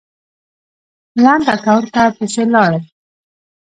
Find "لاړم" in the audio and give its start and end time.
2.53-2.83